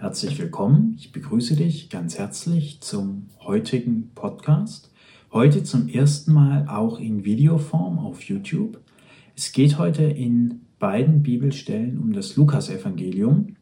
Herzlich 0.00 0.38
willkommen. 0.38 0.94
Ich 0.96 1.10
begrüße 1.10 1.56
dich 1.56 1.90
ganz 1.90 2.18
herzlich 2.18 2.80
zum 2.80 3.26
heutigen 3.40 4.12
Podcast. 4.14 4.92
Heute 5.32 5.64
zum 5.64 5.88
ersten 5.88 6.32
Mal 6.32 6.68
auch 6.68 7.00
in 7.00 7.24
Videoform 7.24 7.98
auf 7.98 8.22
YouTube. 8.22 8.80
Es 9.36 9.50
geht 9.50 9.76
heute 9.76 10.04
in 10.04 10.60
beiden 10.78 11.24
Bibelstellen 11.24 11.98
um 11.98 12.12
das 12.12 12.36
Lukasevangelium 12.36 13.56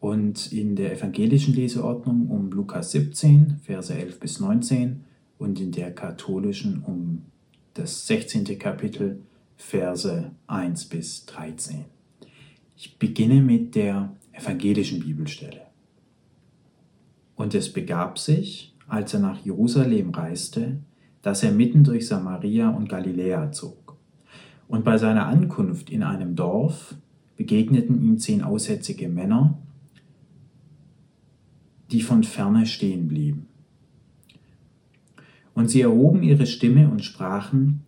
und 0.00 0.50
in 0.50 0.76
der 0.76 0.94
evangelischen 0.94 1.52
Leseordnung 1.54 2.30
um 2.30 2.50
Lukas 2.52 2.92
17, 2.92 3.60
Verse 3.62 3.94
11 3.94 4.18
bis 4.18 4.40
19 4.40 5.04
und 5.36 5.60
in 5.60 5.72
der 5.72 5.94
katholischen 5.94 6.82
um 6.84 7.20
das 7.74 8.06
16. 8.06 8.58
Kapitel, 8.58 9.20
Verse 9.58 10.30
1 10.46 10.86
bis 10.86 11.26
13. 11.26 11.84
Ich 12.78 12.98
beginne 12.98 13.42
mit 13.42 13.74
der 13.74 14.16
evangelischen 14.32 15.00
Bibelstelle. 15.00 15.65
Und 17.36 17.54
es 17.54 17.72
begab 17.72 18.18
sich, 18.18 18.74
als 18.88 19.14
er 19.14 19.20
nach 19.20 19.38
Jerusalem 19.44 20.10
reiste, 20.10 20.78
dass 21.22 21.42
er 21.42 21.52
mitten 21.52 21.84
durch 21.84 22.06
Samaria 22.06 22.70
und 22.70 22.88
Galiläa 22.88 23.52
zog. 23.52 23.96
Und 24.68 24.84
bei 24.84 24.98
seiner 24.98 25.26
Ankunft 25.26 25.90
in 25.90 26.02
einem 26.02 26.34
Dorf 26.34 26.94
begegneten 27.36 28.02
ihm 28.02 28.18
zehn 28.18 28.42
aussätzige 28.42 29.08
Männer, 29.08 29.58
die 31.90 32.02
von 32.02 32.24
ferne 32.24 32.66
stehen 32.66 33.06
blieben. 33.06 33.46
Und 35.54 35.70
sie 35.70 35.82
erhoben 35.82 36.22
ihre 36.22 36.46
Stimme 36.46 36.90
und 36.90 37.04
sprachen, 37.04 37.82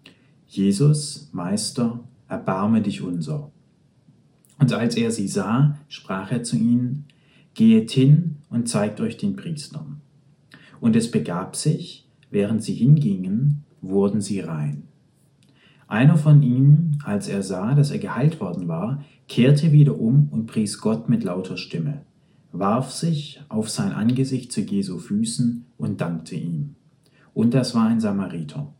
Jesus, 0.46 1.28
Meister, 1.32 2.00
erbarme 2.28 2.80
dich 2.80 3.02
unser. 3.02 3.50
Und 4.58 4.72
als 4.72 4.96
er 4.96 5.10
sie 5.10 5.28
sah, 5.28 5.78
sprach 5.88 6.32
er 6.32 6.42
zu 6.42 6.56
ihnen, 6.56 7.04
Gehet 7.58 7.90
hin 7.90 8.36
und 8.50 8.68
zeigt 8.68 9.00
euch 9.00 9.16
den 9.16 9.34
Priestern. 9.34 10.00
Und 10.78 10.94
es 10.94 11.10
begab 11.10 11.56
sich, 11.56 12.06
während 12.30 12.62
sie 12.62 12.74
hingingen, 12.74 13.64
wurden 13.80 14.20
sie 14.20 14.38
rein. 14.38 14.84
Einer 15.88 16.16
von 16.16 16.40
ihnen, 16.42 17.02
als 17.04 17.26
er 17.26 17.42
sah, 17.42 17.74
dass 17.74 17.90
er 17.90 17.98
geheilt 17.98 18.40
worden 18.40 18.68
war, 18.68 19.02
kehrte 19.26 19.72
wieder 19.72 19.98
um 19.98 20.28
und 20.30 20.46
pries 20.46 20.78
Gott 20.80 21.08
mit 21.08 21.24
lauter 21.24 21.56
Stimme, 21.56 22.02
warf 22.52 22.92
sich 22.92 23.42
auf 23.48 23.68
sein 23.68 23.90
Angesicht 23.90 24.52
zu 24.52 24.60
Jesu 24.60 24.98
Füßen 24.98 25.64
und 25.78 26.00
dankte 26.00 26.36
ihm. 26.36 26.76
Und 27.34 27.54
das 27.54 27.74
war 27.74 27.88
ein 27.88 27.98
Samariter. 27.98 28.72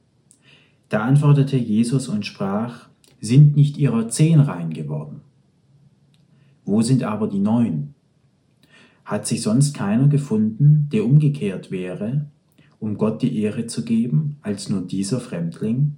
Da 0.89 1.03
antwortete 1.03 1.57
Jesus 1.57 2.07
und 2.07 2.25
sprach, 2.25 2.89
sind 3.21 3.57
nicht 3.57 3.77
ihrer 3.77 4.09
zehn 4.09 4.39
rein 4.39 4.73
geworden? 4.73 5.23
Wo 6.65 6.81
sind 6.81 7.03
aber 7.03 7.27
die 7.27 7.41
neun? 7.41 7.95
Hat 9.09 9.27
sich 9.27 9.41
sonst 9.41 9.73
keiner 9.75 10.07
gefunden, 10.07 10.91
der 10.93 11.03
umgekehrt 11.03 11.71
wäre, 11.71 12.27
um 12.79 12.99
Gott 12.99 13.23
die 13.23 13.41
Ehre 13.41 13.67
zu 13.67 13.83
geben, 13.83 14.37
als 14.43 14.69
nur 14.69 14.83
dieser 14.83 15.19
Fremdling? 15.19 15.97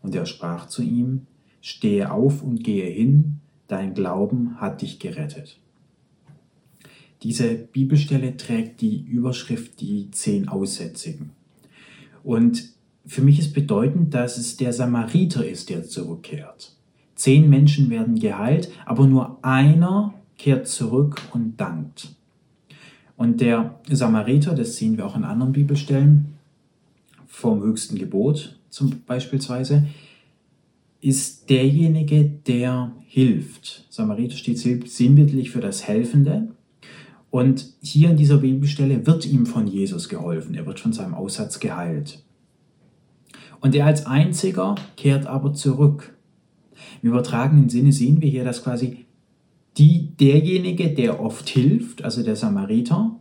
Und 0.00 0.14
er 0.14 0.26
sprach 0.26 0.68
zu 0.68 0.82
ihm, 0.82 1.26
Stehe 1.60 2.12
auf 2.12 2.44
und 2.44 2.62
gehe 2.62 2.88
hin, 2.88 3.40
dein 3.66 3.94
Glauben 3.94 4.60
hat 4.60 4.82
dich 4.82 5.00
gerettet. 5.00 5.58
Diese 7.24 7.52
Bibelstelle 7.52 8.36
trägt 8.36 8.80
die 8.80 9.02
Überschrift 9.02 9.80
die 9.80 10.12
zehn 10.12 10.46
Aussätzigen. 10.46 11.30
Und 12.22 12.62
für 13.04 13.22
mich 13.22 13.40
ist 13.40 13.54
bedeutend, 13.54 14.14
dass 14.14 14.38
es 14.38 14.56
der 14.56 14.72
Samariter 14.72 15.44
ist, 15.44 15.68
der 15.68 15.82
zurückkehrt. 15.82 16.76
Zehn 17.16 17.50
Menschen 17.50 17.90
werden 17.90 18.20
geheilt, 18.20 18.70
aber 18.84 19.08
nur 19.08 19.44
einer 19.44 20.14
kehrt 20.38 20.68
zurück 20.68 21.20
und 21.32 21.60
dankt. 21.60 22.15
Und 23.16 23.40
der 23.40 23.80
Samariter, 23.90 24.54
das 24.54 24.76
sehen 24.76 24.96
wir 24.96 25.06
auch 25.06 25.16
in 25.16 25.24
anderen 25.24 25.52
Bibelstellen, 25.52 26.34
vom 27.26 27.62
höchsten 27.62 27.98
Gebot 27.98 28.58
zum 28.68 29.02
beispielsweise, 29.06 29.86
ist 31.00 31.50
derjenige, 31.50 32.24
der 32.24 32.92
hilft. 33.06 33.86
Samariter 33.90 34.36
steht 34.36 34.58
sinnbildlich 34.58 35.50
für 35.50 35.60
das 35.60 35.86
Helfende. 35.86 36.48
Und 37.30 37.74
hier 37.80 38.10
in 38.10 38.16
dieser 38.16 38.38
Bibelstelle 38.38 39.06
wird 39.06 39.26
ihm 39.26 39.46
von 39.46 39.66
Jesus 39.66 40.08
geholfen. 40.08 40.54
Er 40.54 40.66
wird 40.66 40.80
von 40.80 40.92
seinem 40.92 41.14
Aussatz 41.14 41.60
geheilt. 41.60 42.22
Und 43.60 43.74
er 43.74 43.86
als 43.86 44.06
einziger 44.06 44.74
kehrt 44.96 45.26
aber 45.26 45.52
zurück. 45.54 46.14
Im 47.02 47.10
übertragenen 47.10 47.68
Sinne 47.68 47.92
sehen 47.92 48.20
wir 48.20 48.28
hier, 48.28 48.44
dass 48.44 48.62
quasi 48.62 49.05
die, 49.78 50.16
derjenige, 50.18 50.88
der 50.90 51.20
oft 51.20 51.48
hilft, 51.48 52.02
also 52.04 52.22
der 52.22 52.36
Samariter, 52.36 53.18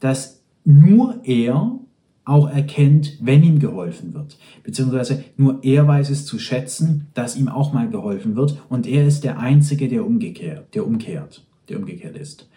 dass 0.00 0.42
nur 0.64 1.20
er 1.24 1.78
auch 2.24 2.50
erkennt, 2.50 3.18
wenn 3.20 3.44
ihm 3.44 3.60
geholfen 3.60 4.12
wird. 4.12 4.36
Beziehungsweise 4.64 5.24
nur 5.36 5.62
er 5.62 5.86
weiß 5.86 6.10
es 6.10 6.26
zu 6.26 6.38
schätzen, 6.40 7.06
dass 7.14 7.36
ihm 7.36 7.48
auch 7.48 7.72
mal 7.72 7.88
geholfen 7.88 8.34
wird. 8.34 8.60
Und 8.68 8.86
er 8.86 9.06
ist 9.06 9.22
der 9.22 9.38
Einzige, 9.38 9.88
der 9.88 10.04
umgekehrt, 10.04 10.74
der 10.74 10.84
umkehrt, 10.84 11.46
der 11.68 11.78
umgekehrt 11.78 12.16
ist. 12.16 12.48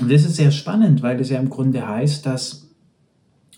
Und 0.00 0.10
das 0.12 0.24
ist 0.24 0.36
sehr 0.36 0.52
spannend, 0.52 1.02
weil 1.02 1.18
das 1.18 1.30
ja 1.30 1.40
im 1.40 1.50
Grunde 1.50 1.86
heißt, 1.86 2.24
dass 2.24 2.68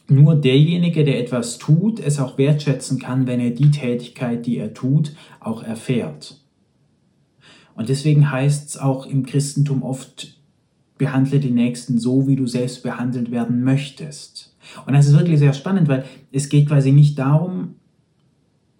nur 0.08 0.34
derjenige, 0.34 1.04
der 1.04 1.20
etwas 1.20 1.58
tut, 1.58 2.00
es 2.00 2.18
auch 2.18 2.38
wertschätzen 2.38 2.98
kann, 2.98 3.26
wenn 3.26 3.40
er 3.40 3.50
die 3.50 3.70
Tätigkeit, 3.70 4.46
die 4.46 4.56
er 4.56 4.72
tut, 4.72 5.14
auch 5.40 5.62
erfährt. 5.62 6.40
Und 7.78 7.88
deswegen 7.88 8.32
heißt 8.32 8.70
es 8.70 8.76
auch 8.76 9.06
im 9.06 9.24
Christentum 9.24 9.84
oft, 9.84 10.36
behandle 10.98 11.38
die 11.38 11.52
Nächsten 11.52 11.96
so, 11.98 12.26
wie 12.26 12.34
du 12.34 12.48
selbst 12.48 12.82
behandelt 12.82 13.30
werden 13.30 13.62
möchtest. 13.62 14.52
Und 14.84 14.94
das 14.94 15.06
ist 15.06 15.16
wirklich 15.16 15.38
sehr 15.38 15.52
spannend, 15.52 15.86
weil 15.86 16.04
es 16.32 16.48
geht 16.48 16.66
quasi 16.66 16.90
nicht 16.90 17.16
darum, 17.20 17.76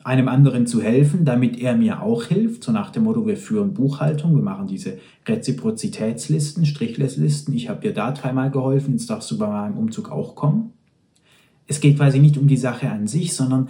einem 0.03 0.27
anderen 0.27 0.67
zu 0.67 0.83
helfen, 0.83 1.25
damit 1.25 1.61
er 1.61 1.77
mir 1.77 2.03
auch 2.03 2.25
hilft, 2.25 2.65
so 2.65 2.73
nach 2.73 2.91
dem 2.91 3.05
Motto, 3.05 3.25
wir 3.25 3.37
führen 3.37 3.73
Buchhaltung, 3.73 4.35
wir 4.35 4.43
machen 4.43 4.67
diese 4.67 4.99
Reziprozitätslisten, 5.27 6.67
Strichlesslisten, 6.67 7.55
ich 7.55 7.69
habe 7.69 7.83
dir 7.83 7.95
da 7.95 8.11
dreimal 8.11 8.51
geholfen, 8.51 8.95
jetzt 8.95 9.09
darfst 9.09 9.31
du 9.31 9.39
bei 9.39 9.47
meinem 9.47 9.79
Umzug 9.79 10.11
auch 10.11 10.35
kommen. 10.35 10.73
Es 11.69 11.79
geht 11.79 11.99
quasi 11.99 12.19
nicht 12.19 12.37
um 12.37 12.49
die 12.49 12.57
Sache 12.57 12.91
an 12.91 13.07
sich, 13.07 13.33
sondern 13.33 13.69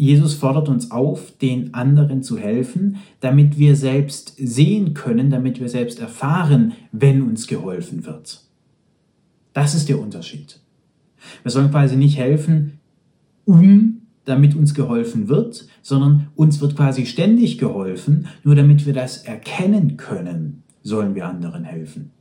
Jesus 0.00 0.34
fordert 0.34 0.68
uns 0.68 0.92
auf, 0.92 1.36
den 1.38 1.74
anderen 1.74 2.22
zu 2.22 2.38
helfen, 2.38 2.98
damit 3.18 3.58
wir 3.58 3.74
selbst 3.74 4.34
sehen 4.38 4.94
können, 4.94 5.28
damit 5.28 5.58
wir 5.58 5.68
selbst 5.68 5.98
erfahren, 5.98 6.74
wenn 6.92 7.20
uns 7.20 7.48
geholfen 7.48 8.06
wird. 8.06 8.44
Das 9.54 9.74
ist 9.74 9.88
der 9.88 10.00
Unterschied. 10.00 10.60
Wir 11.42 11.50
sollen 11.50 11.72
quasi 11.72 11.96
nicht 11.96 12.16
helfen, 12.16 12.78
um 13.44 14.02
damit 14.24 14.54
uns 14.54 14.72
geholfen 14.72 15.26
wird, 15.26 15.66
sondern 15.82 16.28
uns 16.36 16.60
wird 16.60 16.76
quasi 16.76 17.04
ständig 17.04 17.58
geholfen, 17.58 18.28
nur 18.44 18.54
damit 18.54 18.86
wir 18.86 18.92
das 18.92 19.24
erkennen 19.24 19.96
können, 19.96 20.62
sollen 20.84 21.16
wir 21.16 21.26
anderen 21.26 21.64
helfen. 21.64 22.12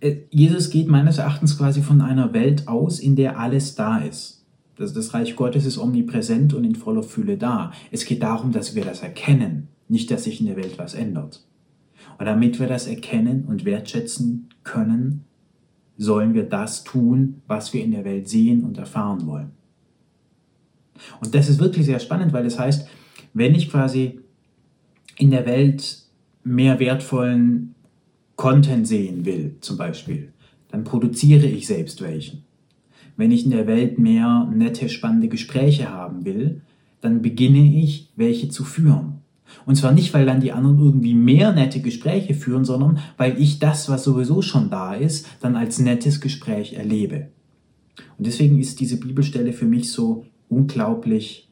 Äh, 0.00 0.16
Jesus 0.30 0.70
geht 0.70 0.88
meines 0.88 1.18
Erachtens 1.18 1.56
quasi 1.56 1.82
von 1.82 2.00
einer 2.00 2.32
Welt 2.32 2.66
aus, 2.66 2.98
in 2.98 3.14
der 3.14 3.38
alles 3.38 3.76
da 3.76 3.98
ist. 3.98 4.35
Das, 4.76 4.92
das 4.92 5.14
Reich 5.14 5.36
Gottes 5.36 5.64
ist 5.64 5.78
omnipräsent 5.78 6.54
und 6.54 6.64
in 6.64 6.74
voller 6.74 7.02
Fülle 7.02 7.36
da. 7.36 7.72
Es 7.90 8.04
geht 8.04 8.22
darum, 8.22 8.52
dass 8.52 8.74
wir 8.74 8.84
das 8.84 9.02
erkennen, 9.02 9.68
nicht, 9.88 10.10
dass 10.10 10.24
sich 10.24 10.40
in 10.40 10.46
der 10.46 10.56
Welt 10.56 10.78
was 10.78 10.94
ändert. 10.94 11.44
Und 12.18 12.26
damit 12.26 12.60
wir 12.60 12.66
das 12.66 12.86
erkennen 12.86 13.44
und 13.46 13.64
wertschätzen 13.64 14.48
können, 14.64 15.24
sollen 15.98 16.34
wir 16.34 16.44
das 16.44 16.84
tun, 16.84 17.42
was 17.46 17.72
wir 17.72 17.82
in 17.82 17.92
der 17.92 18.04
Welt 18.04 18.28
sehen 18.28 18.64
und 18.64 18.78
erfahren 18.78 19.26
wollen. 19.26 19.52
Und 21.20 21.34
das 21.34 21.48
ist 21.48 21.58
wirklich 21.58 21.86
sehr 21.86 21.98
spannend, 21.98 22.32
weil 22.32 22.44
das 22.44 22.58
heißt, 22.58 22.88
wenn 23.34 23.54
ich 23.54 23.70
quasi 23.70 24.20
in 25.18 25.30
der 25.30 25.46
Welt 25.46 26.02
mehr 26.42 26.78
wertvollen 26.78 27.74
Content 28.36 28.86
sehen 28.86 29.24
will, 29.24 29.56
zum 29.60 29.76
Beispiel, 29.76 30.32
dann 30.68 30.84
produziere 30.84 31.46
ich 31.46 31.66
selbst 31.66 32.02
welchen. 32.02 32.45
Wenn 33.16 33.30
ich 33.30 33.44
in 33.44 33.50
der 33.50 33.66
Welt 33.66 33.98
mehr 33.98 34.50
nette, 34.54 34.88
spannende 34.88 35.28
Gespräche 35.28 35.90
haben 35.90 36.24
will, 36.24 36.60
dann 37.00 37.22
beginne 37.22 37.80
ich, 37.82 38.10
welche 38.16 38.48
zu 38.48 38.64
führen. 38.64 39.20
Und 39.64 39.76
zwar 39.76 39.92
nicht, 39.92 40.12
weil 40.12 40.26
dann 40.26 40.40
die 40.40 40.52
anderen 40.52 40.78
irgendwie 40.78 41.14
mehr 41.14 41.52
nette 41.52 41.80
Gespräche 41.80 42.34
führen, 42.34 42.64
sondern 42.64 42.98
weil 43.16 43.40
ich 43.40 43.58
das, 43.58 43.88
was 43.88 44.04
sowieso 44.04 44.42
schon 44.42 44.70
da 44.70 44.94
ist, 44.94 45.26
dann 45.40 45.56
als 45.56 45.78
nettes 45.78 46.20
Gespräch 46.20 46.74
erlebe. 46.74 47.28
Und 48.18 48.26
deswegen 48.26 48.58
ist 48.58 48.80
diese 48.80 48.98
Bibelstelle 48.98 49.52
für 49.52 49.66
mich 49.66 49.90
so 49.92 50.26
unglaublich 50.48 51.48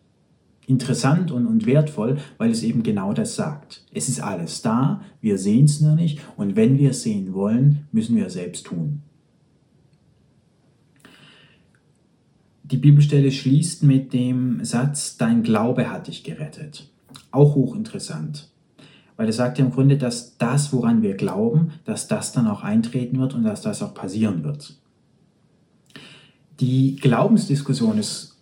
interessant 0.67 1.31
und, 1.31 1.47
und 1.47 1.67
wertvoll, 1.67 2.19
weil 2.39 2.51
es 2.51 2.63
eben 2.63 2.83
genau 2.83 3.13
das 3.13 3.37
sagt. 3.37 3.85
Es 3.93 4.09
ist 4.09 4.21
alles 4.21 4.63
da, 4.63 5.03
wir 5.21 5.39
sehen 5.39 5.67
es 5.67 5.81
nur 5.81 5.95
nicht 5.95 6.21
und 6.37 6.57
wenn 6.57 6.79
wir 6.79 6.91
es 6.91 7.03
sehen 7.03 7.35
wollen, 7.35 7.87
müssen 7.93 8.17
wir 8.17 8.27
es 8.27 8.35
selbst 8.35 8.67
tun. 8.67 9.03
Die 12.75 12.81
Bibelstelle 12.81 13.31
schließt 13.31 13.85
mit 13.85 14.13
dem 14.13 14.65
Satz, 14.65 15.17
dein 15.17 15.45
Glaube 15.45 15.91
hat 15.91 16.09
dich 16.09 16.25
gerettet. 16.25 16.91
Auch 17.31 17.55
hochinteressant. 17.55 18.51
weil 19.17 19.27
er 19.27 19.33
sagt 19.33 19.59
ja 19.59 19.65
im 19.65 19.71
Grunde, 19.71 19.97
dass 19.97 20.39
das, 20.39 20.73
woran 20.73 21.01
wir 21.01 21.15
glauben, 21.15 21.71
dass 21.85 22.09
das 22.09 22.33
dann 22.33 22.49
auch 22.49 22.65
eintreten 22.65 23.21
wird 23.21 23.33
und 23.33 23.45
dass 23.45 23.63
das 23.63 23.81
auch 23.81 23.95
passieren 23.95 24.43
wird. 24.43 24.77
Die 26.59 26.97
Glaubensdiskussion 26.97 27.97
ist 27.97 28.39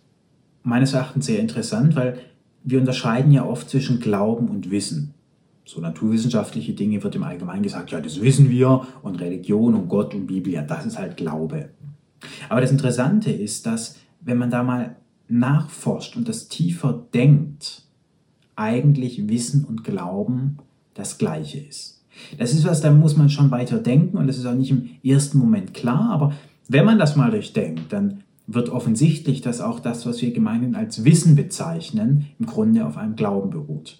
meines 0.63 0.93
Erachtens 0.93 1.27
sehr 1.27 1.39
interessant, 1.39 1.95
weil 1.95 2.17
wir 2.63 2.79
unterscheiden 2.79 3.31
ja 3.31 3.45
oft 3.45 3.69
zwischen 3.69 3.99
Glauben 3.99 4.47
und 4.47 4.71
Wissen. 4.71 5.13
So 5.63 5.79
naturwissenschaftliche 5.79 6.73
Dinge 6.73 7.03
wird 7.03 7.13
im 7.13 7.23
Allgemeinen 7.23 7.61
gesagt, 7.61 7.91
ja, 7.91 8.01
das 8.01 8.19
wissen 8.19 8.49
wir 8.49 8.87
und 9.03 9.21
Religion 9.21 9.75
und 9.75 9.89
Gott 9.89 10.15
und 10.15 10.25
Bibel, 10.25 10.51
ja, 10.51 10.63
das 10.63 10.87
ist 10.87 10.97
halt 10.97 11.17
Glaube. 11.17 11.69
Aber 12.49 12.61
das 12.61 12.71
Interessante 12.71 13.31
ist, 13.31 13.67
dass 13.67 13.97
wenn 14.23 14.37
man 14.37 14.49
da 14.49 14.63
mal 14.63 14.95
nachforscht 15.27 16.15
und 16.15 16.27
das 16.27 16.47
tiefer 16.47 17.07
denkt, 17.13 17.83
eigentlich 18.55 19.27
Wissen 19.29 19.65
und 19.65 19.83
Glauben 19.83 20.57
das 20.93 21.17
Gleiche 21.17 21.59
ist. 21.59 22.03
Das 22.37 22.53
ist 22.53 22.65
was, 22.65 22.81
da 22.81 22.91
muss 22.91 23.17
man 23.17 23.29
schon 23.29 23.49
weiter 23.49 23.79
denken 23.79 24.17
und 24.17 24.27
das 24.27 24.37
ist 24.37 24.45
auch 24.45 24.53
nicht 24.53 24.69
im 24.69 24.89
ersten 25.03 25.39
Moment 25.39 25.73
klar, 25.73 26.11
aber 26.11 26.33
wenn 26.67 26.85
man 26.85 26.99
das 26.99 27.15
mal 27.15 27.31
durchdenkt, 27.31 27.91
dann 27.91 28.23
wird 28.45 28.69
offensichtlich, 28.69 29.41
dass 29.41 29.61
auch 29.61 29.79
das, 29.79 30.05
was 30.05 30.21
wir 30.21 30.31
gemeinhin 30.31 30.75
als 30.75 31.03
Wissen 31.05 31.35
bezeichnen, 31.35 32.27
im 32.39 32.45
Grunde 32.45 32.85
auf 32.85 32.97
einem 32.97 33.15
Glauben 33.15 33.49
beruht. 33.49 33.99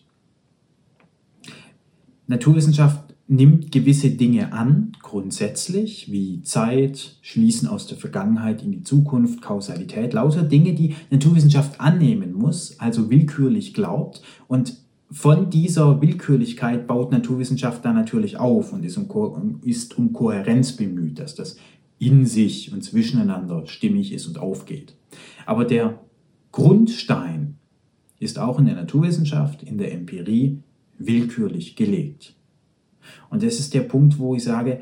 Naturwissenschaft 2.28 3.16
nimmt 3.28 3.72
gewisse 3.72 4.12
Dinge 4.12 4.54
an, 4.54 4.92
grundsätzlich, 5.14 6.12
wie 6.12 6.42
Zeit, 6.42 7.18
Schließen 7.22 7.68
aus 7.68 7.86
der 7.86 8.00
Vergangenheit 8.00 8.64
in 8.64 8.72
die 8.72 8.82
Zukunft, 8.82 9.44
Kausalität, 9.44 10.12
lauter 10.12 10.42
Dinge, 10.42 10.74
die 10.74 10.96
Naturwissenschaft 11.12 11.80
annehmen 11.80 12.34
muss, 12.34 12.80
also 12.80 13.12
willkürlich 13.12 13.76
glaubt. 13.76 14.24
Und 14.48 14.76
von 15.12 15.52
dieser 15.52 16.02
Willkürlichkeit 16.02 16.88
baut 16.88 17.12
Naturwissenschaft 17.12 17.86
dann 17.86 17.94
natürlich 17.94 18.38
auf 18.38 18.74
und 18.74 18.84
ist 18.84 18.98
um, 18.98 19.08
Ko 19.08 19.40
ist 19.64 20.00
um 20.00 20.14
Kohärenz 20.14 20.72
bemüht, 20.72 21.20
dass 21.20 21.36
das 21.36 21.58
in 22.00 22.26
sich 22.26 22.74
und 22.74 22.84
zwischeneinander 22.84 23.68
stimmig 23.68 24.14
ist 24.14 24.26
und 24.26 24.40
aufgeht. 24.40 24.96
Aber 25.46 25.64
der 25.64 26.00
Grundstein 26.52 27.60
ist 28.18 28.40
auch 28.40 28.58
in 28.58 28.66
der 28.66 28.76
Naturwissenschaft, 28.76 29.62
in 29.62 29.78
der 29.78 29.94
Empirie 29.94 30.58
willkürlich 30.98 31.76
gelegt. 31.76 32.36
Und 33.30 33.44
das 33.44 33.60
ist 33.60 33.76
der 33.76 33.82
Punkt, 33.82 34.18
wo 34.18 34.34
ich 34.34 34.44
sage, 34.44 34.82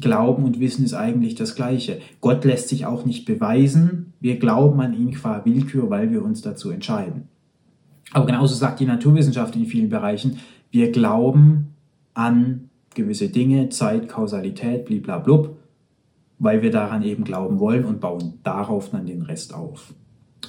Glauben 0.00 0.44
und 0.44 0.60
Wissen 0.60 0.84
ist 0.84 0.94
eigentlich 0.94 1.34
das 1.34 1.54
Gleiche. 1.54 2.00
Gott 2.20 2.44
lässt 2.44 2.68
sich 2.68 2.86
auch 2.86 3.04
nicht 3.04 3.24
beweisen. 3.24 4.12
Wir 4.20 4.38
glauben 4.38 4.80
an 4.80 4.94
ihn 4.94 5.12
qua 5.12 5.44
Willkür, 5.44 5.90
weil 5.90 6.10
wir 6.12 6.24
uns 6.24 6.40
dazu 6.40 6.70
entscheiden. 6.70 7.28
Aber 8.12 8.26
genauso 8.26 8.54
sagt 8.54 8.80
die 8.80 8.86
Naturwissenschaft 8.86 9.54
in 9.56 9.66
vielen 9.66 9.88
Bereichen, 9.88 10.38
wir 10.70 10.92
glauben 10.92 11.74
an 12.14 12.70
gewisse 12.94 13.28
Dinge, 13.28 13.68
Zeit, 13.68 14.08
Kausalität, 14.08 14.86
bliblablub, 14.86 15.56
weil 16.38 16.62
wir 16.62 16.70
daran 16.70 17.02
eben 17.02 17.24
glauben 17.24 17.58
wollen 17.58 17.84
und 17.84 18.00
bauen 18.00 18.34
darauf 18.42 18.90
dann 18.90 19.06
den 19.06 19.22
Rest 19.22 19.54
auf. 19.54 19.94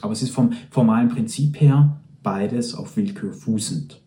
Aber 0.02 0.14
es 0.14 0.22
ist 0.22 0.32
vom 0.32 0.54
formalen 0.70 1.10
Prinzip 1.10 1.60
her 1.60 2.00
beides 2.24 2.76
auf 2.76 2.96
Willkür 2.98 3.34
fußend. 3.34 4.02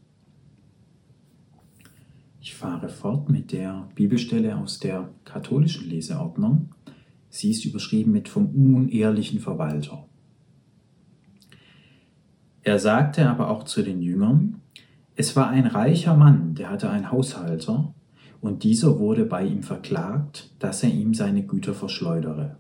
Ich 2.45 2.57
fahre 2.57 2.89
fort 2.89 3.29
mit 3.29 3.53
der 3.53 3.89
Bibelstelle 3.95 4.57
aus 4.57 4.81
der 4.81 5.11
katholischen 5.25 5.89
Leseordnung. 5.89 6.71
Sie 7.29 7.53
ist 7.53 7.65
überschrieben 7.65 8.11
mit 8.11 8.29
vom 8.29 8.47
unehrlichen 8.49 9.39
Verwalter. 9.39 10.09
Er 12.65 12.81
sagte 12.81 13.31
aber 13.31 13.49
auch 13.49 13.63
zu 13.63 13.85
den 13.85 14.03
Jüngern, 14.03 14.61
es 15.15 15.37
war 15.37 15.51
ein 15.51 15.69
reicher 15.69 16.17
Mann, 16.17 16.57
der 16.57 16.71
hatte 16.71 16.91
einen 16.91 17.13
Haushalter, 17.13 17.95
und 18.41 18.65
dieser 18.65 18.99
wurde 18.99 19.25
bei 19.25 19.47
ihm 19.47 19.63
verklagt, 19.63 20.53
dass 20.59 20.83
er 20.83 20.91
ihm 20.91 21.15
seine 21.15 21.47
Güter 21.47 21.75
verschleudere. 21.75 22.57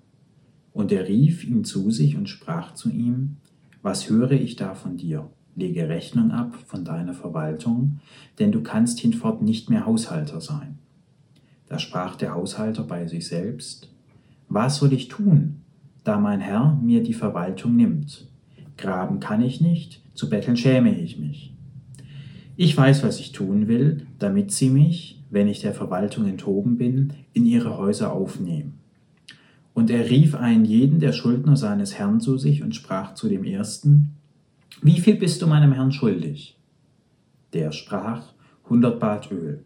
Und 0.72 0.92
er 0.92 1.08
rief 1.08 1.42
ihn 1.42 1.64
zu 1.64 1.90
sich 1.90 2.16
und 2.16 2.28
sprach 2.28 2.74
zu 2.74 2.88
ihm, 2.88 3.38
Was 3.82 4.08
höre 4.08 4.30
ich 4.30 4.54
da 4.54 4.76
von 4.76 4.96
dir? 4.96 5.28
Lege 5.54 5.88
Rechnung 5.88 6.30
ab 6.30 6.54
von 6.66 6.84
deiner 6.84 7.14
Verwaltung, 7.14 8.00
denn 8.38 8.52
du 8.52 8.62
kannst 8.62 9.00
hinfort 9.00 9.42
nicht 9.42 9.68
mehr 9.68 9.84
Haushalter 9.84 10.40
sein. 10.40 10.78
Da 11.68 11.78
sprach 11.78 12.16
der 12.16 12.34
Haushalter 12.34 12.84
bei 12.84 13.06
sich 13.06 13.26
selbst, 13.26 13.90
Was 14.48 14.76
soll 14.76 14.92
ich 14.92 15.08
tun, 15.08 15.62
da 16.04 16.18
mein 16.18 16.40
Herr 16.40 16.78
mir 16.82 17.02
die 17.02 17.14
Verwaltung 17.14 17.76
nimmt? 17.76 18.28
Graben 18.76 19.20
kann 19.20 19.42
ich 19.42 19.60
nicht, 19.60 20.02
zu 20.14 20.28
betteln 20.28 20.56
schäme 20.56 20.94
ich 20.98 21.18
mich. 21.18 21.54
Ich 22.56 22.76
weiß, 22.76 23.02
was 23.02 23.20
ich 23.20 23.32
tun 23.32 23.68
will, 23.68 24.06
damit 24.18 24.52
sie 24.52 24.68
mich, 24.68 25.22
wenn 25.30 25.48
ich 25.48 25.60
der 25.60 25.72
Verwaltung 25.72 26.26
enthoben 26.26 26.76
bin, 26.76 27.12
in 27.32 27.46
ihre 27.46 27.78
Häuser 27.78 28.12
aufnehmen. 28.12 28.74
Und 29.74 29.90
er 29.90 30.10
rief 30.10 30.34
einen 30.34 30.66
jeden 30.66 31.00
der 31.00 31.12
Schuldner 31.12 31.56
seines 31.56 31.98
Herrn 31.98 32.20
zu 32.20 32.36
sich 32.36 32.62
und 32.62 32.74
sprach 32.74 33.14
zu 33.14 33.28
dem 33.28 33.44
ersten, 33.44 34.16
Wie 34.80 35.00
viel 35.00 35.16
bist 35.16 35.42
du 35.42 35.46
meinem 35.46 35.72
Herrn 35.72 35.92
schuldig? 35.92 36.58
Der 37.52 37.72
sprach, 37.72 38.32
hundert 38.68 38.98
Bad 39.00 39.30
Öl. 39.30 39.64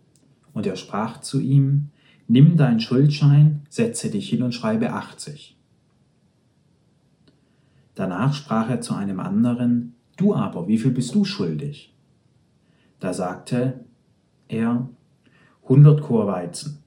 Und 0.53 0.67
er 0.67 0.76
sprach 0.76 1.20
zu 1.20 1.41
ihm, 1.41 1.91
Nimm 2.29 2.56
deinen 2.56 2.81
Schuldschein, 2.81 3.62
setze 3.69 4.11
dich 4.11 4.29
hin 4.29 4.43
und 4.43 4.53
schreibe 4.53 4.93
achtzig. 4.93 5.56
Danach 7.94 8.35
sprach 8.35 8.69
er 8.69 8.81
zu 8.81 8.94
einem 8.94 9.20
anderen, 9.20 9.94
Du 10.17 10.35
aber, 10.35 10.67
wie 10.67 10.79
viel 10.79 10.91
bist 10.91 11.14
du 11.14 11.25
schuldig? 11.25 11.94
Da 13.00 13.12
sagte 13.12 13.85
er, 14.49 14.88
100 15.64 16.00
Chor 16.00 16.26
Weizen. 16.26 16.79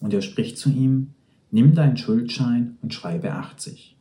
Und 0.00 0.14
er 0.14 0.22
spricht 0.22 0.58
zu 0.58 0.70
ihm, 0.70 1.10
nimm 1.50 1.74
deinen 1.74 1.96
Schuldschein 1.96 2.78
und 2.82 2.94
schreibe 2.94 3.32
80. 3.32 3.97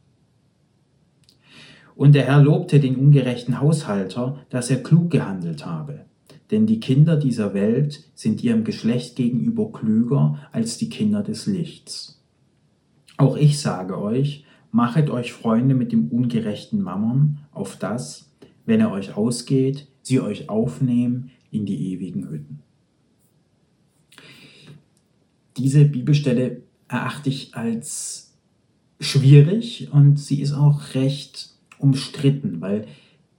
Und 1.98 2.14
der 2.14 2.26
Herr 2.26 2.44
lobte 2.44 2.80
den 2.80 2.96
ungerechten 2.96 3.60
Haushalter, 3.60 4.46
dass 4.50 4.70
er 4.70 4.84
klug 4.84 5.10
gehandelt 5.10 5.66
habe. 5.66 6.06
Denn 6.52 6.68
die 6.68 6.80
Kinder 6.80 7.18
dieser 7.18 7.56
Welt 7.56 8.04
sind 8.14 8.44
ihrem 8.44 8.64
Geschlecht 8.64 9.16
gegenüber 9.16 9.72
klüger 9.72 10.40
als 10.52 10.78
die 10.78 10.90
Kinder 10.90 11.24
des 11.24 11.48
Lichts. 11.48 12.24
Auch 13.18 13.36
ich 13.36 13.60
sage 13.60 14.00
euch, 14.00 14.46
machet 14.72 15.10
euch 15.10 15.34
Freunde 15.34 15.74
mit 15.74 15.92
dem 15.92 16.10
ungerechten 16.10 16.82
Mammon, 16.82 17.40
auf 17.52 17.78
das, 17.78 18.32
wenn 18.68 18.80
er 18.80 18.92
euch 18.92 19.18
ausgeht, 19.18 19.88
sie 20.04 20.22
euch 20.22 20.50
aufnehmen 20.50 21.32
in 21.50 21.66
die 21.66 21.94
ewigen 21.94 22.30
Hütten. 22.30 22.60
Diese 25.58 25.84
Bibelstelle 25.86 26.62
erachte 26.88 27.30
ich 27.30 27.56
als 27.56 28.36
schwierig 29.00 29.90
und 29.92 30.20
sie 30.20 30.42
ist 30.42 30.54
auch 30.54 30.94
recht 30.94 31.57
umstritten, 31.80 32.62
weil 32.62 32.86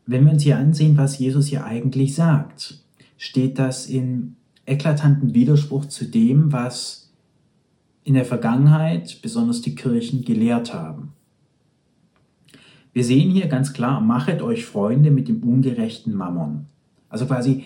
wenn 0.06 0.24
wir 0.24 0.32
uns 0.32 0.42
hier 0.42 0.58
ansehen, 0.58 0.96
was 0.96 1.18
Jesus 1.18 1.46
hier 1.46 1.64
eigentlich 1.64 2.14
sagt, 2.14 2.82
steht 3.16 3.58
das 3.58 3.86
in 3.86 4.36
eklatanten 4.64 5.34
Widerspruch 5.34 5.86
zu 5.86 6.06
dem, 6.06 6.52
was 6.52 7.10
in 8.04 8.14
der 8.14 8.24
Vergangenheit 8.24 9.20
besonders 9.20 9.60
die 9.60 9.74
Kirchen 9.74 10.24
gelehrt 10.24 10.72
haben. 10.72 11.12
Wir 12.94 13.04
sehen 13.04 13.30
hier 13.30 13.48
ganz 13.48 13.74
klar, 13.74 14.00
machet 14.00 14.40
euch 14.40 14.64
Freunde 14.64 15.10
mit 15.10 15.28
dem 15.28 15.42
ungerechten 15.42 16.14
Mammon. 16.14 16.66
Also 17.10 17.26
quasi, 17.26 17.64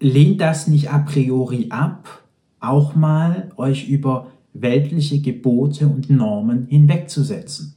lehnt 0.00 0.40
das 0.40 0.66
nicht 0.66 0.90
a 0.90 0.98
priori 0.98 1.68
ab, 1.70 2.24
auch 2.60 2.94
mal 2.94 3.52
euch 3.56 3.88
über 3.88 4.32
weltliche 4.52 5.20
Gebote 5.20 5.86
und 5.86 6.10
Normen 6.10 6.66
hinwegzusetzen. 6.66 7.75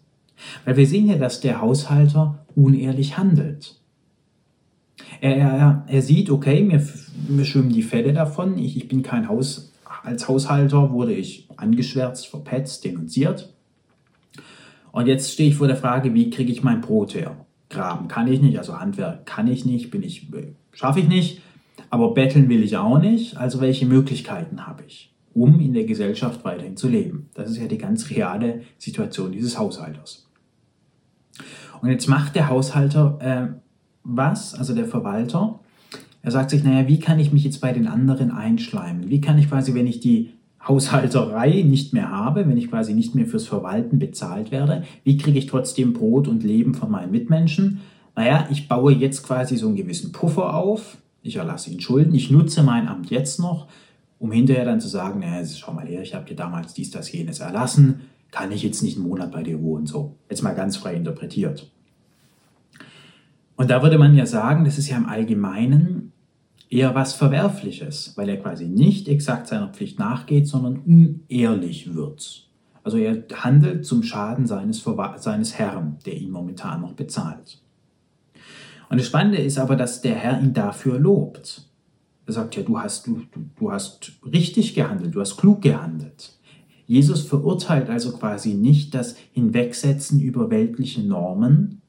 Weil 0.65 0.77
wir 0.77 0.87
sehen 0.87 1.05
hier, 1.05 1.19
dass 1.19 1.41
der 1.41 1.61
Haushalter 1.61 2.45
unehrlich 2.55 3.17
handelt. 3.17 3.75
Er, 5.21 5.35
er, 5.35 5.85
er 5.87 6.01
sieht, 6.01 6.29
okay, 6.29 6.63
mir, 6.63 6.85
mir 7.27 7.45
schwimmen 7.45 7.71
die 7.71 7.83
Fälle 7.83 8.13
davon, 8.13 8.57
ich, 8.57 8.77
ich 8.77 8.87
bin 8.87 9.03
kein 9.03 9.27
Haus, 9.27 9.71
als 10.03 10.27
Haushalter 10.27 10.91
wurde 10.91 11.13
ich 11.13 11.47
angeschwärzt, 11.57 12.27
verpetzt, 12.27 12.85
denunziert. 12.85 13.53
Und 14.91 15.07
jetzt 15.07 15.31
stehe 15.33 15.49
ich 15.49 15.55
vor 15.55 15.67
der 15.67 15.75
Frage, 15.75 16.13
wie 16.13 16.29
kriege 16.29 16.51
ich 16.51 16.63
mein 16.63 16.81
Brot 16.81 17.13
her? 17.13 17.45
Graben 17.69 18.07
kann 18.07 18.27
ich 18.27 18.41
nicht, 18.41 18.57
also 18.57 18.79
Handwerk 18.79 19.25
kann 19.25 19.47
ich 19.47 19.65
nicht, 19.65 19.91
bin 19.91 20.01
ich, 20.01 20.27
schaffe 20.73 21.01
ich 21.01 21.07
nicht, 21.07 21.41
aber 21.89 22.13
betteln 22.13 22.49
will 22.49 22.63
ich 22.63 22.77
auch 22.77 22.99
nicht. 22.99 23.37
Also 23.37 23.61
welche 23.61 23.85
Möglichkeiten 23.85 24.65
habe 24.65 24.83
ich, 24.87 25.13
um 25.33 25.59
in 25.59 25.73
der 25.73 25.83
Gesellschaft 25.83 26.43
weiterhin 26.43 26.77
zu 26.77 26.87
leben? 26.87 27.29
Das 27.35 27.49
ist 27.49 27.57
ja 27.57 27.67
die 27.67 27.77
ganz 27.77 28.09
reale 28.09 28.61
Situation 28.79 29.31
dieses 29.31 29.59
Haushalters. 29.59 30.28
Und 31.81 31.89
jetzt 31.89 32.07
macht 32.07 32.35
der 32.35 32.49
Haushalter 32.49 33.17
äh, 33.21 33.53
was, 34.03 34.55
also 34.55 34.73
der 34.73 34.85
Verwalter? 34.85 35.59
Er 36.21 36.31
sagt 36.31 36.49
sich, 36.49 36.63
naja, 36.63 36.87
wie 36.87 36.99
kann 36.99 37.19
ich 37.19 37.31
mich 37.31 37.43
jetzt 37.43 37.61
bei 37.61 37.71
den 37.71 37.87
anderen 37.87 38.31
einschleimen? 38.31 39.09
Wie 39.09 39.21
kann 39.21 39.37
ich 39.37 39.49
quasi, 39.49 39.73
wenn 39.73 39.87
ich 39.87 39.99
die 39.99 40.31
Haushalterei 40.67 41.63
nicht 41.63 41.93
mehr 41.93 42.11
habe, 42.11 42.47
wenn 42.47 42.57
ich 42.57 42.69
quasi 42.69 42.93
nicht 42.93 43.15
mehr 43.15 43.25
fürs 43.25 43.47
Verwalten 43.47 43.97
bezahlt 43.97 44.51
werde, 44.51 44.83
wie 45.03 45.17
kriege 45.17 45.39
ich 45.39 45.47
trotzdem 45.47 45.93
Brot 45.93 46.27
und 46.27 46.43
Leben 46.43 46.73
von 46.73 46.91
meinen 46.91 47.11
Mitmenschen? 47.11 47.79
Naja, 48.15 48.47
ich 48.51 48.67
baue 48.67 48.91
jetzt 48.93 49.23
quasi 49.23 49.55
so 49.55 49.67
einen 49.67 49.77
gewissen 49.77 50.11
Puffer 50.11 50.53
auf, 50.53 50.97
ich 51.21 51.37
erlasse 51.37 51.71
ihn 51.71 51.79
Schulden, 51.79 52.13
ich 52.13 52.29
nutze 52.29 52.63
mein 52.63 52.89
Amt 52.89 53.09
jetzt 53.09 53.39
noch, 53.39 53.67
um 54.19 54.33
hinterher 54.33 54.65
dann 54.65 54.81
zu 54.81 54.89
sagen, 54.89 55.21
naja, 55.21 55.45
schau 55.45 55.71
mal 55.71 55.87
her, 55.87 56.01
ich 56.01 56.13
habe 56.13 56.25
dir 56.25 56.35
damals 56.35 56.73
dies, 56.73 56.91
das, 56.91 57.09
jenes 57.09 57.39
erlassen, 57.39 58.01
kann 58.31 58.51
ich 58.51 58.63
jetzt 58.63 58.83
nicht 58.83 58.97
einen 58.97 59.07
Monat 59.07 59.31
bei 59.31 59.43
dir 59.43 59.61
wohnen, 59.61 59.85
so. 59.85 60.15
Jetzt 60.29 60.43
mal 60.43 60.55
ganz 60.55 60.77
frei 60.77 60.95
interpretiert. 60.95 61.71
Und 63.55 63.69
da 63.69 63.83
würde 63.83 63.97
man 63.97 64.15
ja 64.15 64.25
sagen, 64.25 64.63
das 64.63 64.77
ist 64.77 64.89
ja 64.89 64.97
im 64.97 65.07
Allgemeinen 65.07 66.13
eher 66.69 66.95
was 66.95 67.13
Verwerfliches, 67.13 68.13
weil 68.15 68.29
er 68.29 68.37
quasi 68.37 68.67
nicht 68.67 69.07
exakt 69.07 69.47
seiner 69.47 69.69
Pflicht 69.69 69.99
nachgeht, 69.99 70.47
sondern 70.47 70.77
unehrlich 70.77 71.93
wird. 71.93 72.47
Also 72.83 72.97
er 72.97 73.23
handelt 73.33 73.85
zum 73.85 74.03
Schaden 74.03 74.47
seines, 74.47 74.83
seines 75.17 75.59
Herrn, 75.59 75.97
der 76.05 76.15
ihn 76.15 76.31
momentan 76.31 76.81
noch 76.81 76.93
bezahlt. 76.93 77.61
Und 78.89 78.99
das 78.99 79.07
Spannende 79.07 79.39
ist 79.39 79.57
aber, 79.57 79.75
dass 79.75 80.01
der 80.01 80.15
Herr 80.15 80.41
ihn 80.41 80.53
dafür 80.53 80.97
lobt. 80.97 81.69
Er 82.25 82.33
sagt 82.33 82.55
ja, 82.55 82.63
du 82.63 82.79
hast, 82.79 83.07
du, 83.07 83.23
du 83.57 83.71
hast 83.71 84.13
richtig 84.23 84.73
gehandelt, 84.73 85.13
du 85.13 85.21
hast 85.21 85.37
klug 85.37 85.61
gehandelt. 85.61 86.38
Jesus 86.89 87.21
verurteilt 87.21 87.87
also 87.87 88.13
quasi 88.13 88.55
nicht 88.55 88.95
das 88.95 89.15
Hinwegsetzen 89.33 90.19
über 90.19 90.49
weltliche 90.49 91.03
Normen 91.03 91.83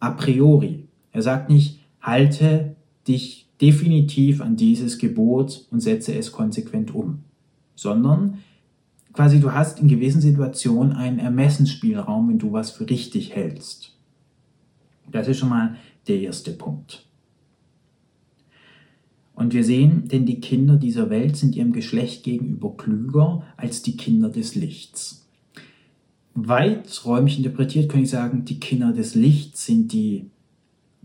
a 0.00 0.10
priori. 0.10 0.88
Er 1.12 1.22
sagt 1.22 1.48
nicht, 1.50 1.78
halte 2.00 2.74
dich 3.06 3.46
definitiv 3.60 4.40
an 4.40 4.56
dieses 4.56 4.98
Gebot 4.98 5.68
und 5.70 5.78
setze 5.78 6.16
es 6.16 6.32
konsequent 6.32 6.96
um, 6.96 7.20
sondern 7.76 8.38
quasi 9.12 9.38
du 9.38 9.52
hast 9.52 9.78
in 9.78 9.86
gewissen 9.86 10.20
Situationen 10.20 10.92
einen 10.92 11.20
Ermessensspielraum, 11.20 12.28
wenn 12.28 12.38
du 12.40 12.50
was 12.50 12.72
für 12.72 12.90
richtig 12.90 13.36
hältst. 13.36 13.94
Das 15.12 15.28
ist 15.28 15.38
schon 15.38 15.50
mal 15.50 15.76
der 16.08 16.18
erste 16.22 16.50
Punkt. 16.50 17.06
Und 19.36 19.54
wir 19.54 19.62
sehen, 19.62 20.08
denn 20.08 20.26
die 20.26 20.40
Kinder 20.40 20.76
dieser 20.76 21.10
Welt 21.10 21.36
sind 21.36 21.54
ihrem 21.54 21.72
Geschlecht 21.72 22.24
gegenüber 22.24 22.76
klüger 22.76 23.44
als 23.56 23.82
die 23.82 23.96
Kinder 23.96 24.30
des 24.30 24.56
Lichts. 24.56 25.28
Weiträumig 26.34 27.38
interpretiert 27.38 27.88
kann 27.88 28.02
ich 28.02 28.10
sagen, 28.10 28.44
die 28.44 28.58
Kinder 28.58 28.92
des 28.92 29.14
Lichts 29.14 29.64
sind 29.64 29.92
die 29.92 30.30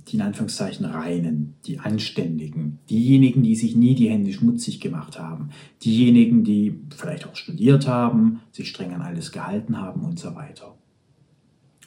die 0.08 0.16
in 0.16 0.22
Anführungszeichen 0.22 0.86
reinen, 0.86 1.56
die 1.66 1.80
Anständigen, 1.80 2.80
diejenigen, 2.90 3.44
die 3.44 3.56
sich 3.56 3.76
nie 3.76 3.96
die 3.96 4.10
Hände 4.10 4.34
schmutzig 4.34 4.80
gemacht 4.80 5.20
haben, 5.20 5.50
diejenigen, 5.84 6.44
die 6.44 6.80
vielleicht 6.96 7.28
auch 7.28 7.36
studiert 7.36 7.88
haben, 7.88 8.42
sich 8.52 8.68
streng 8.70 8.94
an 8.94 9.02
alles 9.02 9.32
gehalten 9.32 9.80
haben 9.80 10.02
und 10.02 10.20
so 10.20 10.36
weiter. 10.36 10.76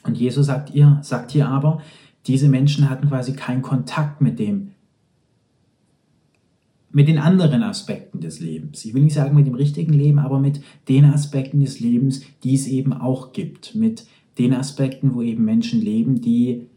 Und 0.03 0.17
Jesus 0.17 0.45
sagt 0.45 0.73
ihr, 0.73 0.99
sagt 1.01 1.31
hier 1.31 1.49
aber, 1.49 1.81
diese 2.27 2.47
Menschen 2.47 2.89
hatten 2.89 3.09
quasi 3.09 3.33
keinen 3.33 3.61
Kontakt 3.61 4.21
mit 4.21 4.39
dem, 4.39 4.71
mit 6.95 7.09
den 7.09 7.17
anderen 7.19 7.61
Aspekten 7.61 8.21
des 8.21 8.39
Lebens. 8.39 8.85
Ich 8.85 8.93
will 8.93 9.03
nicht 9.03 9.15
sagen 9.15 9.35
mit 9.35 9.45
dem 9.45 9.55
richtigen 9.55 9.91
Leben, 9.91 10.17
aber 10.17 10.39
mit 10.39 10.61
den 10.87 11.03
Aspekten 11.03 11.59
des 11.59 11.81
Lebens, 11.81 12.21
die 12.41 12.55
es 12.55 12.67
eben 12.67 12.93
auch 12.93 13.33
gibt. 13.33 13.75
Mit 13.75 14.05
den 14.37 14.53
Aspekten, 14.53 15.13
wo 15.13 15.21
eben 15.21 15.43
Menschen 15.43 15.81
leben, 15.81 16.21
die 16.21 16.67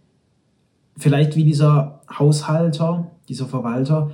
vielleicht 0.96 1.36
wie 1.36 1.44
dieser 1.44 2.00
Haushalter, 2.10 3.12
dieser 3.28 3.46
Verwalter, 3.46 4.10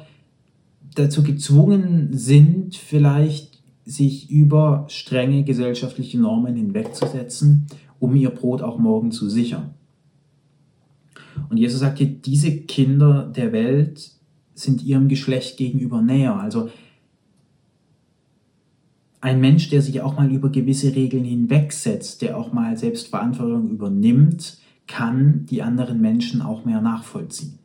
dazu 0.95 1.23
gezwungen 1.23 2.11
sind, 2.13 2.77
vielleicht 2.77 3.63
sich 3.87 4.31
über 4.31 4.85
strenge 4.91 5.43
gesellschaftliche 5.43 6.21
Normen 6.21 6.55
hinwegzusetzen, 6.55 7.67
um 7.99 8.15
ihr 8.15 8.29
Brot 8.29 8.61
auch 8.61 8.79
morgen 8.79 9.11
zu 9.11 9.31
sichern. 9.31 9.71
Und 11.49 11.57
Jesus 11.57 11.81
sagt 11.81 11.97
hier, 11.97 12.09
diese 12.09 12.59
Kinder 12.59 13.33
der 13.35 13.53
Welt 13.55 14.14
sind 14.55 14.83
ihrem 14.83 15.09
Geschlecht 15.09 15.57
gegenüber 15.57 16.01
näher. 16.01 16.37
Also 16.37 16.71
ein 19.21 19.41
Mensch, 19.41 19.71
der 19.71 19.83
sich 19.83 20.03
auch 20.03 20.17
mal 20.17 20.31
über 20.31 20.51
gewisse 20.51 20.95
Regeln 20.95 21.25
hinwegsetzt, 21.25 22.23
der 22.23 22.37
auch 22.37 22.53
mal 22.53 22.77
Selbstverantwortung 22.77 23.71
übernimmt, 23.71 24.59
kann 24.87 25.47
die 25.47 25.63
anderen 25.63 26.01
Menschen 26.01 26.43
auch 26.43 26.65
mehr 26.65 26.81
nachvollziehen. 26.81 27.59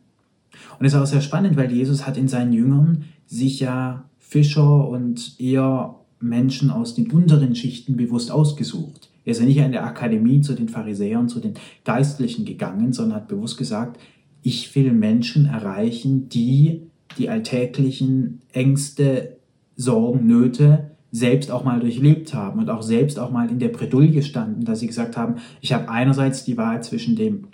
Und 0.80 0.86
es 0.86 0.94
ist 0.94 1.00
auch 1.00 1.06
sehr 1.06 1.22
spannend, 1.22 1.58
weil 1.58 1.72
Jesus 1.72 2.08
hat 2.08 2.18
in 2.18 2.28
seinen 2.28 2.54
Jüngern 2.54 3.04
sich 3.26 3.60
ja 3.60 4.06
Fischer 4.18 4.88
und 4.88 5.40
eher 5.40 5.96
Menschen 6.20 6.70
aus 6.70 6.96
den 6.96 7.12
unteren 7.12 7.56
Schichten 7.56 7.98
bewusst 7.98 8.32
ausgesucht. 8.32 9.10
Er 9.26 9.32
ist 9.32 9.40
ja 9.40 9.46
nicht 9.46 9.58
in 9.58 9.72
der 9.72 9.86
Akademie 9.86 10.42
zu 10.42 10.54
den 10.54 10.70
Pharisäern, 10.70 11.30
zu 11.30 11.40
den 11.40 11.54
Geistlichen 11.84 12.46
gegangen, 12.46 12.94
sondern 12.94 13.18
hat 13.18 13.28
bewusst 13.28 13.58
gesagt, 13.58 14.00
ich 14.42 14.74
will 14.76 14.92
Menschen 14.92 15.46
erreichen, 15.46 16.30
die 16.30 16.84
die 17.18 17.30
alltäglichen 17.30 18.42
Ängste, 18.54 19.38
Sorgen, 19.76 20.28
Nöte 20.28 20.92
selbst 21.12 21.52
auch 21.52 21.64
mal 21.64 21.80
durchlebt 21.80 22.34
haben 22.34 22.60
und 22.60 22.70
auch 22.70 22.84
selbst 22.84 23.18
auch 23.18 23.32
mal 23.32 23.50
in 23.50 23.60
der 23.60 23.70
Bredouille 23.70 24.22
standen, 24.22 24.66
dass 24.66 24.80
sie 24.80 24.88
gesagt 24.88 25.18
haben, 25.18 25.36
ich 25.62 25.74
habe 25.74 25.90
einerseits 25.90 26.44
die 26.44 26.58
Wahl 26.58 26.84
zwischen 26.84 27.16
dem 27.16 27.48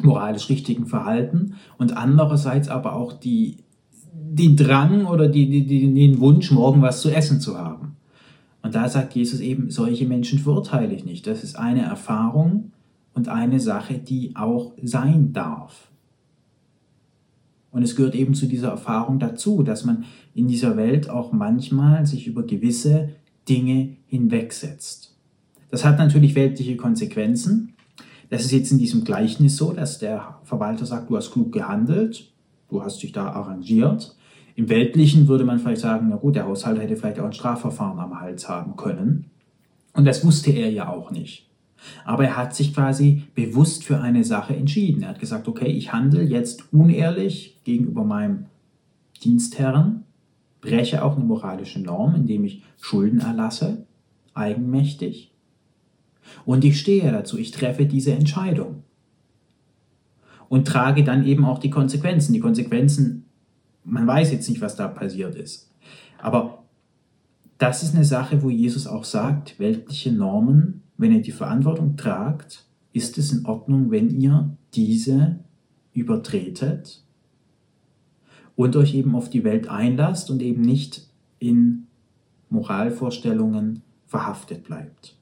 moralisch 0.00 0.48
richtigen 0.48 0.86
Verhalten 0.86 1.54
und 1.78 1.96
andererseits 1.96 2.68
aber 2.68 2.94
auch 2.94 3.12
die, 3.12 3.58
den 4.12 4.56
Drang 4.56 5.06
oder 5.06 5.28
die, 5.28 5.48
die, 5.48 5.66
die, 5.66 5.92
den 5.94 6.20
Wunsch, 6.20 6.50
morgen 6.50 6.82
was 6.82 7.00
zu 7.00 7.10
essen 7.10 7.40
zu 7.40 7.56
haben. 7.56 7.96
Und 8.62 8.74
da 8.74 8.88
sagt 8.88 9.14
Jesus 9.14 9.40
eben, 9.40 9.70
solche 9.70 10.06
Menschen 10.06 10.40
verurteile 10.40 10.92
ich 10.92 11.04
nicht. 11.04 11.26
Das 11.26 11.44
ist 11.44 11.56
eine 11.56 11.82
Erfahrung 11.82 12.72
und 13.14 13.28
eine 13.28 13.60
Sache, 13.60 13.94
die 13.94 14.34
auch 14.34 14.72
sein 14.82 15.32
darf. 15.32 15.88
Und 17.76 17.82
es 17.82 17.94
gehört 17.94 18.14
eben 18.14 18.32
zu 18.32 18.46
dieser 18.46 18.70
Erfahrung 18.70 19.18
dazu, 19.18 19.62
dass 19.62 19.84
man 19.84 20.06
in 20.34 20.48
dieser 20.48 20.78
Welt 20.78 21.10
auch 21.10 21.32
manchmal 21.32 22.06
sich 22.06 22.26
über 22.26 22.42
gewisse 22.42 23.10
Dinge 23.50 23.98
hinwegsetzt. 24.06 25.14
Das 25.70 25.84
hat 25.84 25.98
natürlich 25.98 26.34
weltliche 26.34 26.78
Konsequenzen. 26.78 27.74
Das 28.30 28.46
ist 28.46 28.52
jetzt 28.52 28.72
in 28.72 28.78
diesem 28.78 29.04
Gleichnis 29.04 29.58
so, 29.58 29.74
dass 29.74 29.98
der 29.98 30.38
Verwalter 30.44 30.86
sagt, 30.86 31.10
du 31.10 31.18
hast 31.18 31.32
klug 31.32 31.52
gehandelt, 31.52 32.32
du 32.70 32.82
hast 32.82 33.02
dich 33.02 33.12
da 33.12 33.28
arrangiert. 33.28 34.16
Im 34.54 34.70
Weltlichen 34.70 35.28
würde 35.28 35.44
man 35.44 35.58
vielleicht 35.58 35.82
sagen, 35.82 36.06
na 36.08 36.16
gut, 36.16 36.34
der 36.34 36.46
Haushalter 36.46 36.80
hätte 36.80 36.96
vielleicht 36.96 37.20
auch 37.20 37.26
ein 37.26 37.34
Strafverfahren 37.34 37.98
am 37.98 38.18
Hals 38.18 38.48
haben 38.48 38.76
können. 38.76 39.26
Und 39.92 40.06
das 40.06 40.24
wusste 40.24 40.50
er 40.50 40.70
ja 40.70 40.88
auch 40.88 41.10
nicht. 41.10 41.50
Aber 42.04 42.24
er 42.24 42.36
hat 42.36 42.54
sich 42.54 42.74
quasi 42.74 43.24
bewusst 43.34 43.84
für 43.84 44.00
eine 44.00 44.24
Sache 44.24 44.54
entschieden. 44.54 45.02
Er 45.02 45.10
hat 45.10 45.20
gesagt, 45.20 45.48
okay, 45.48 45.68
ich 45.68 45.92
handle 45.92 46.22
jetzt 46.22 46.72
unehrlich 46.72 47.60
gegenüber 47.64 48.04
meinem 48.04 48.46
Dienstherren, 49.24 50.04
breche 50.60 51.04
auch 51.04 51.16
eine 51.16 51.24
moralische 51.24 51.80
Norm, 51.80 52.14
indem 52.14 52.44
ich 52.44 52.62
Schulden 52.80 53.20
erlasse, 53.20 53.86
eigenmächtig. 54.34 55.32
Und 56.44 56.64
ich 56.64 56.80
stehe 56.80 57.10
dazu, 57.10 57.38
ich 57.38 57.50
treffe 57.50 57.86
diese 57.86 58.12
Entscheidung. 58.12 58.82
Und 60.48 60.68
trage 60.68 61.02
dann 61.02 61.26
eben 61.26 61.44
auch 61.44 61.58
die 61.58 61.70
Konsequenzen. 61.70 62.32
Die 62.32 62.40
Konsequenzen, 62.40 63.24
man 63.84 64.06
weiß 64.06 64.30
jetzt 64.30 64.48
nicht, 64.48 64.60
was 64.60 64.76
da 64.76 64.86
passiert 64.86 65.34
ist. 65.34 65.72
Aber 66.18 66.64
das 67.58 67.82
ist 67.82 67.94
eine 67.94 68.04
Sache, 68.04 68.42
wo 68.42 68.50
Jesus 68.50 68.86
auch 68.86 69.04
sagt, 69.04 69.58
weltliche 69.58 70.12
Normen 70.12 70.82
wenn 70.98 71.12
ihr 71.12 71.22
die 71.22 71.32
Verantwortung 71.32 71.96
tragt, 71.96 72.64
ist 72.92 73.18
es 73.18 73.32
in 73.32 73.44
Ordnung, 73.46 73.90
wenn 73.90 74.10
ihr 74.10 74.56
diese 74.74 75.38
übertretet 75.92 77.02
und 78.54 78.76
euch 78.76 78.94
eben 78.94 79.14
auf 79.14 79.28
die 79.30 79.44
Welt 79.44 79.68
einlasst 79.68 80.30
und 80.30 80.42
eben 80.42 80.62
nicht 80.62 81.08
in 81.38 81.86
Moralvorstellungen 82.48 83.82
verhaftet 84.06 84.64
bleibt. 84.64 85.15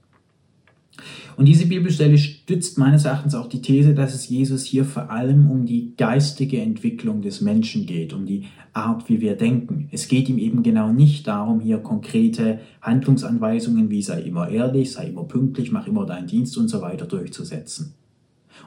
Und 1.37 1.47
diese 1.47 1.67
Bibelstelle 1.67 2.17
stützt 2.19 2.79
meines 2.79 3.05
Erachtens 3.05 3.35
auch 3.35 3.49
die 3.49 3.61
These, 3.61 3.95
dass 3.95 4.15
es 4.15 4.29
Jesus 4.29 4.65
hier 4.65 4.85
vor 4.85 5.11
allem 5.11 5.51
um 5.51 5.67
die 5.67 5.95
geistige 5.97 6.61
Entwicklung 6.61 7.23
des 7.23 7.41
Menschen 7.41 7.87
geht, 7.87 8.13
um 8.13 8.27
die 8.27 8.45
Art, 8.73 9.09
wie 9.09 9.21
wir 9.21 9.37
denken. 9.37 9.89
Es 9.91 10.09
geht 10.09 10.29
ihm 10.29 10.39
eben 10.39 10.63
genau 10.63 10.93
nicht 10.93 11.27
darum, 11.27 11.61
hier 11.61 11.79
konkrete 11.79 12.61
Handlungsanweisungen 12.81 13.91
wie 13.91 14.03
sei 14.03 14.23
immer 14.23 14.49
ehrlich, 14.49 14.93
sei 14.93 15.09
immer 15.09 15.25
pünktlich, 15.25 15.73
mach 15.73 15.87
immer 15.87 16.07
deinen 16.07 16.29
Dienst 16.29 16.57
und 16.57 16.69
so 16.69 16.81
weiter 16.81 17.07
durchzusetzen. 17.07 17.95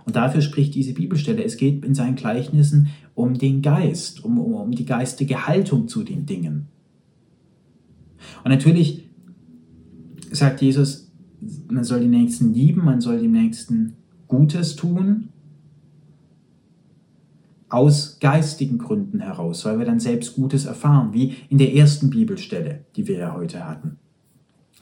Und 0.05 0.15
dafür 0.15 0.41
spricht 0.41 0.75
diese 0.75 0.93
Bibelstelle. 0.93 1.43
Es 1.43 1.57
geht 1.57 1.85
in 1.85 1.95
seinen 1.95 2.15
Gleichnissen 2.15 2.87
um 3.15 3.37
den 3.37 3.61
Geist, 3.61 4.23
um, 4.23 4.39
um, 4.39 4.53
um 4.53 4.71
die 4.71 4.85
geistige 4.85 5.47
Haltung 5.47 5.87
zu 5.87 6.03
den 6.03 6.25
Dingen. 6.25 6.67
Und 8.43 8.51
natürlich 8.51 9.07
sagt 10.31 10.61
Jesus, 10.61 11.06
man 11.69 11.83
soll 11.83 12.01
die 12.01 12.07
Nächsten 12.07 12.53
lieben, 12.53 12.83
man 12.85 13.01
soll 13.01 13.19
dem 13.19 13.31
Nächsten 13.31 13.93
Gutes 14.27 14.75
tun, 14.75 15.29
aus 17.69 18.19
geistigen 18.19 18.77
Gründen 18.77 19.19
heraus, 19.19 19.65
weil 19.65 19.79
wir 19.79 19.85
dann 19.85 19.99
selbst 19.99 20.35
Gutes 20.35 20.65
erfahren, 20.65 21.13
wie 21.13 21.35
in 21.49 21.57
der 21.57 21.73
ersten 21.75 22.09
Bibelstelle, 22.09 22.85
die 22.95 23.07
wir 23.07 23.17
ja 23.17 23.33
heute 23.33 23.67
hatten, 23.67 23.97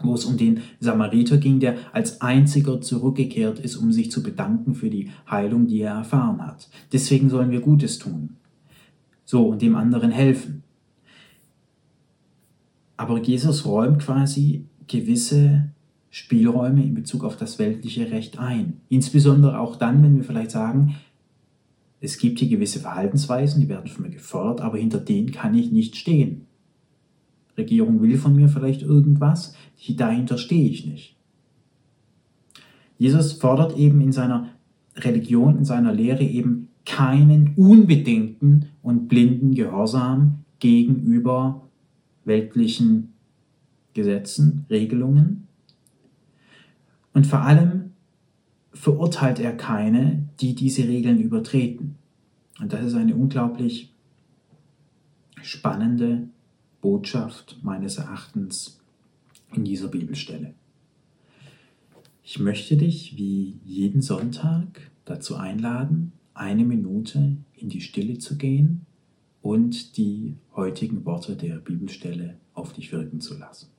wo 0.01 0.13
es 0.13 0.25
um 0.25 0.38
den 0.38 0.59
Samariter 0.79 1.38
ging, 1.38 1.59
der 1.59 1.77
als 1.93 2.21
einziger 2.21 2.81
zurückgekehrt 2.81 3.59
ist, 3.59 3.75
um 3.75 3.91
sich 3.91 4.12
zu 4.12 4.21
bedanken 4.21 4.75
für 4.75 4.89
die 4.89 5.09
Heilung, 5.29 5.67
die 5.67 5.81
er 5.81 5.95
erfahren 5.95 6.45
hat. 6.45 6.69
Deswegen 6.91 7.29
sollen 7.29 7.51
wir 7.51 7.62
Gutes 7.62 7.97
tun. 7.97 8.35
So, 9.24 9.47
und 9.47 9.62
dem 9.63 9.75
anderen 9.75 10.12
helfen. 10.12 10.63
Aber 12.97 13.19
Jesus 13.19 13.65
räumt 13.65 14.00
quasi 14.00 14.67
gewisse 14.88 15.71
Spielräume 16.15 16.81
in 16.81 16.93
Bezug 16.93 17.25
auf 17.25 17.36
das 17.36 17.60
weltliche 17.60 18.10
Recht 18.10 18.39
ein. 18.39 18.79
Insbesondere 18.88 19.60
auch 19.60 19.75
dann, 19.75 20.01
wenn 20.01 20.15
wir 20.15 20.24
vielleicht 20.24 20.51
sagen, 20.51 20.95
es 22.00 22.17
gibt 22.17 22.39
hier 22.39 22.48
gewisse 22.48 22.79
Verhaltensweisen, 22.79 23.60
die 23.60 23.67
werden 23.67 23.91
von 23.91 24.03
mir 24.03 24.12
gefordert, 24.12 24.62
aber 24.62 24.77
hinter 24.77 25.00
denen 25.00 25.34
kann 25.34 25.53
ich 25.53 25.74
nicht 25.74 25.98
stehen. 25.98 26.45
Regierung 27.57 28.01
will 28.01 28.17
von 28.17 28.34
mir 28.34 28.48
vielleicht 28.48 28.81
irgendwas, 28.81 29.55
dahinter 29.89 30.38
stehe 30.38 30.69
ich 30.69 30.86
nicht. 30.86 31.17
Jesus 32.98 33.34
fordert 33.34 33.77
eben 33.77 34.00
in 34.00 34.13
seiner 34.13 34.51
Religion, 34.95 35.57
in 35.57 35.65
seiner 35.65 35.91
Lehre 35.91 36.24
eben 36.24 36.69
keinen 36.86 37.55
unbedingten 37.57 38.67
und 38.81 39.10
blinden 39.10 39.53
Gehorsam 39.53 40.45
gegenüber 40.60 41.67
weltlichen 42.24 43.12
Gesetzen, 43.93 44.65
Regelungen. 44.69 45.45
Und 47.15 47.25
vor 47.25 47.39
allem 47.39 47.93
verurteilt 48.74 49.39
er 49.39 49.55
keine, 49.55 50.27
die 50.41 50.53
diese 50.53 50.84
Regeln 50.84 51.17
übertreten. 51.22 51.95
Und 52.60 52.74
das 52.74 52.88
ist 52.88 52.95
eine 52.95 53.15
unglaublich 53.15 53.93
spannende 55.41 56.27
Botschaft 56.81 57.57
meines 57.63 57.98
Erachtens 57.98 58.81
in 59.53 59.63
dieser 59.63 59.88
Bibelstelle. 59.88 60.55
Ich 62.22 62.38
möchte 62.38 62.75
dich 62.75 63.15
wie 63.15 63.60
jeden 63.63 64.01
Sonntag 64.01 64.91
dazu 65.05 65.38
einladen, 65.38 66.12
eine 66.34 66.65
Minute 66.65 67.38
in 67.53 67.69
die 67.69 67.79
Stille 67.79 68.17
zu 68.17 68.38
gehen 68.38 68.86
und 69.41 69.95
die 69.95 70.36
heutigen 70.53 71.05
Worte 71.05 71.38
der 71.38 71.60
Bibelstelle 71.60 72.36
auf 72.53 72.74
dich 72.74 72.91
wirken 72.91 73.22
zu 73.22 73.38
lassen. 73.38 73.75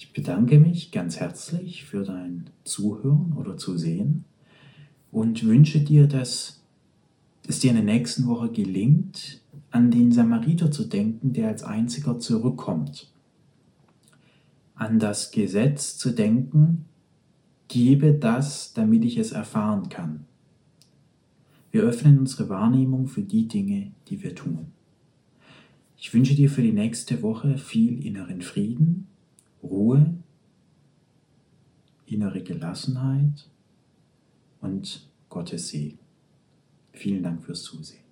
Ich 0.00 0.14
bedanke 0.14 0.58
mich 0.58 0.92
ganz 0.92 1.20
herzlich 1.20 1.84
für 1.84 2.04
dein 2.04 2.48
Zuhören 2.64 3.34
oder 3.36 3.58
Zusehen 3.58 4.24
und 5.12 5.44
wünsche 5.44 5.80
dir, 5.80 6.06
dass 6.06 6.62
es 7.46 7.58
dir 7.58 7.72
in 7.72 7.76
der 7.76 7.84
nächsten 7.84 8.26
Woche 8.26 8.50
gelingt, 8.50 9.42
an 9.70 9.90
den 9.90 10.10
Samariter 10.10 10.70
zu 10.70 10.84
denken, 10.84 11.34
der 11.34 11.48
als 11.48 11.64
einziger 11.64 12.18
zurückkommt. 12.18 13.12
An 14.74 14.98
das 14.98 15.32
Gesetz 15.32 15.98
zu 15.98 16.12
denken, 16.12 16.86
gebe 17.68 18.14
das, 18.14 18.72
damit 18.72 19.04
ich 19.04 19.18
es 19.18 19.32
erfahren 19.32 19.90
kann. 19.90 20.24
Wir 21.72 21.82
öffnen 21.82 22.18
unsere 22.18 22.48
Wahrnehmung 22.48 23.06
für 23.06 23.22
die 23.22 23.48
Dinge, 23.48 23.92
die 24.08 24.22
wir 24.22 24.34
tun. 24.34 24.68
Ich 25.98 26.14
wünsche 26.14 26.34
dir 26.34 26.48
für 26.48 26.62
die 26.62 26.72
nächste 26.72 27.20
Woche 27.20 27.58
viel 27.58 28.02
inneren 28.02 28.40
Frieden 28.40 29.09
Ruhe, 29.62 30.14
innere 32.06 32.42
Gelassenheit 32.42 33.48
und 34.60 35.08
Gottes 35.28 35.68
Segen. 35.68 35.98
Vielen 36.92 37.22
Dank 37.22 37.42
fürs 37.42 37.62
Zusehen. 37.62 38.09